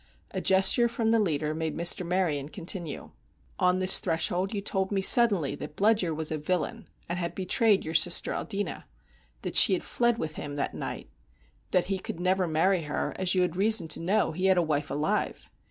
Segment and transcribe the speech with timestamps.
[0.31, 2.03] A gesture from the leader made Mr.
[2.03, 3.11] Maryon continue:
[3.59, 7.85] "On this threshold you told me suddenly that Bludyer was a villain, and had betrayed
[7.85, 8.85] your sister Aldina;
[9.43, 11.07] that she had fled with him that night;
[11.69, 14.63] that he could never marry her, as you had reason to know he had a
[14.63, 15.51] wife alive.